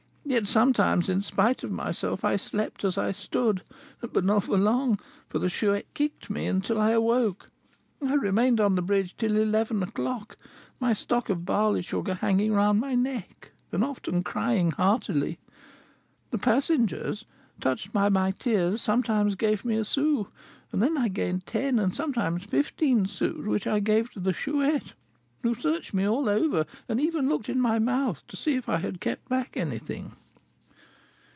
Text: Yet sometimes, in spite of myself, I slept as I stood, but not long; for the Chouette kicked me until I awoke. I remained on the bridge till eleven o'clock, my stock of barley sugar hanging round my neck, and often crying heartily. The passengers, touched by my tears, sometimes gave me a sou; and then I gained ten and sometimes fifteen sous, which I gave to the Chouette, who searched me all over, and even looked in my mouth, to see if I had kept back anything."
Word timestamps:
Yet 0.23 0.47
sometimes, 0.47 1.09
in 1.09 1.21
spite 1.21 1.61
of 1.61 1.73
myself, 1.73 2.23
I 2.23 2.37
slept 2.37 2.85
as 2.85 2.97
I 2.97 3.11
stood, 3.11 3.63
but 3.99 4.23
not 4.23 4.47
long; 4.47 4.97
for 5.27 5.39
the 5.39 5.49
Chouette 5.49 5.93
kicked 5.93 6.29
me 6.29 6.45
until 6.45 6.79
I 6.79 6.91
awoke. 6.91 7.51
I 8.01 8.13
remained 8.13 8.61
on 8.61 8.75
the 8.75 8.81
bridge 8.81 9.13
till 9.17 9.35
eleven 9.35 9.83
o'clock, 9.83 10.37
my 10.79 10.93
stock 10.93 11.27
of 11.29 11.43
barley 11.43 11.81
sugar 11.81 12.13
hanging 12.13 12.53
round 12.53 12.79
my 12.79 12.95
neck, 12.95 13.51
and 13.73 13.83
often 13.83 14.23
crying 14.23 14.71
heartily. 14.71 15.37
The 16.29 16.37
passengers, 16.37 17.25
touched 17.59 17.91
by 17.91 18.07
my 18.07 18.31
tears, 18.31 18.81
sometimes 18.81 19.35
gave 19.35 19.65
me 19.65 19.75
a 19.75 19.83
sou; 19.83 20.27
and 20.71 20.81
then 20.81 20.97
I 20.97 21.09
gained 21.09 21.45
ten 21.45 21.77
and 21.77 21.93
sometimes 21.93 22.45
fifteen 22.45 23.05
sous, 23.05 23.45
which 23.45 23.67
I 23.67 23.81
gave 23.81 24.11
to 24.11 24.21
the 24.21 24.31
Chouette, 24.31 24.93
who 25.43 25.55
searched 25.55 25.93
me 25.93 26.07
all 26.07 26.29
over, 26.29 26.65
and 26.87 27.01
even 27.01 27.27
looked 27.27 27.49
in 27.49 27.59
my 27.59 27.79
mouth, 27.79 28.25
to 28.27 28.37
see 28.37 28.55
if 28.55 28.69
I 28.69 28.77
had 28.77 29.01
kept 29.01 29.27
back 29.27 29.57
anything." 29.57 30.13